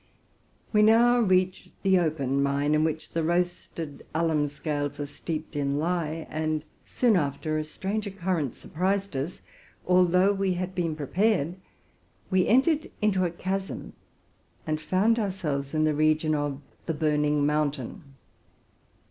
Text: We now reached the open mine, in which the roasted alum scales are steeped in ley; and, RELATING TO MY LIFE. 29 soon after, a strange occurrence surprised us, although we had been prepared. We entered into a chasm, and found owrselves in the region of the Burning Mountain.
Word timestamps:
We 0.73 0.81
now 0.81 1.19
reached 1.19 1.73
the 1.83 1.99
open 1.99 2.41
mine, 2.41 2.73
in 2.73 2.83
which 2.83 3.11
the 3.11 3.21
roasted 3.23 4.03
alum 4.15 4.47
scales 4.47 4.99
are 4.99 5.05
steeped 5.05 5.55
in 5.55 5.77
ley; 5.77 6.25
and, 6.31 6.63
RELATING 6.63 6.63
TO 6.63 6.63
MY 6.63 6.63
LIFE. 6.63 6.69
29 6.71 6.71
soon 6.85 7.15
after, 7.17 7.57
a 7.59 7.63
strange 7.63 8.07
occurrence 8.07 8.57
surprised 8.57 9.15
us, 9.15 9.41
although 9.85 10.33
we 10.33 10.53
had 10.53 10.73
been 10.73 10.95
prepared. 10.95 11.55
We 12.31 12.47
entered 12.47 12.89
into 12.99 13.25
a 13.25 13.29
chasm, 13.29 13.93
and 14.65 14.81
found 14.81 15.17
owrselves 15.19 15.75
in 15.75 15.83
the 15.83 15.93
region 15.93 16.33
of 16.33 16.59
the 16.87 16.95
Burning 16.95 17.45
Mountain. 17.45 18.01